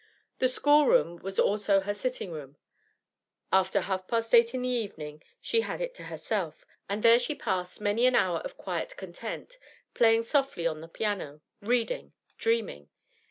The 0.39 0.47
school 0.47 0.87
room 0.87 1.17
was 1.17 1.37
also 1.37 1.81
her 1.81 1.93
sitting 1.93 2.31
room. 2.31 2.57
After 3.53 3.81
half 3.81 4.07
past 4.07 4.33
eight 4.33 4.51
in 4.55 4.63
the 4.63 4.67
evening 4.69 5.21
she 5.39 5.61
had 5.61 5.79
it 5.79 5.93
to 5.93 6.05
herself, 6.05 6.65
and 6.89 7.03
there 7.03 7.19
she 7.19 7.35
passed 7.35 7.79
many 7.79 8.07
an 8.07 8.15
hour 8.15 8.39
of 8.39 8.57
quiet 8.57 8.97
content, 8.97 9.59
playing 9.93 10.23
softly 10.23 10.65
on 10.65 10.81
the 10.81 10.87
piano, 10.87 11.41
reading, 11.61 12.13
dreaming. 12.39 12.89